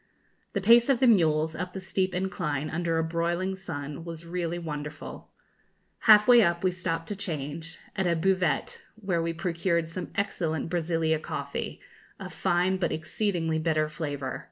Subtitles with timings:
[0.53, 4.57] The pace of the mules, up the steep incline, under a broiling sun, was really
[4.57, 5.29] wonderful.
[6.09, 10.71] Half way up we stopped to change, at a buvette, where we procured some excellent
[10.71, 11.79] Brazilia coffee,
[12.19, 14.39] of fine but exceedingly bitter flavour.